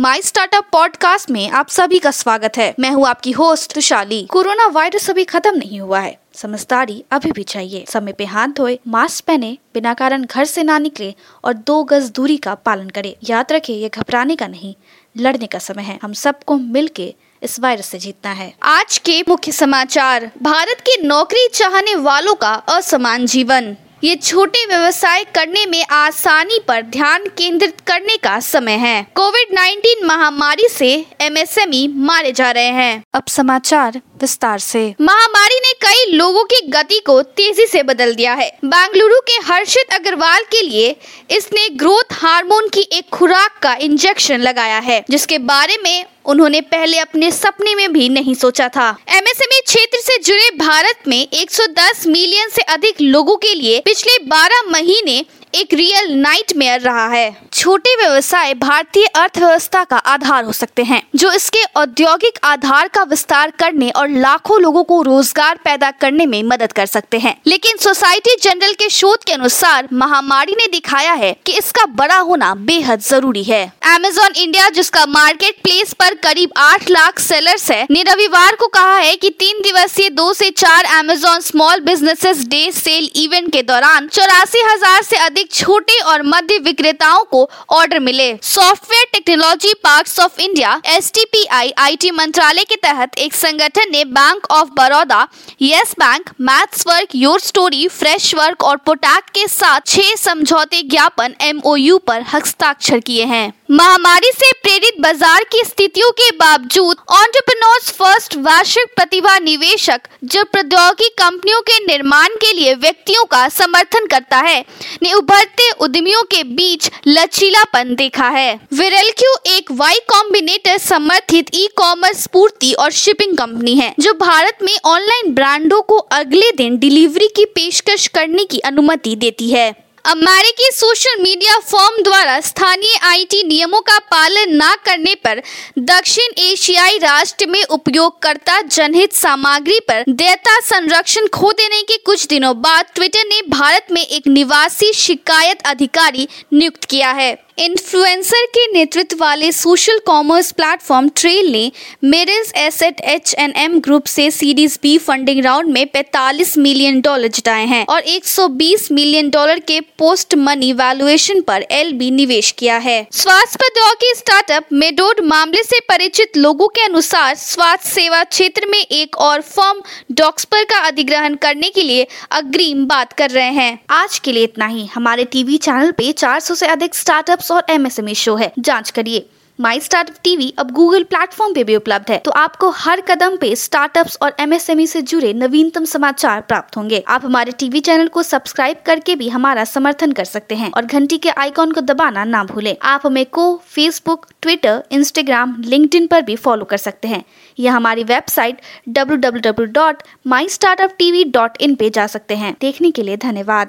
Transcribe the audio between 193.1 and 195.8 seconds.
को Facebook Twitter Instagram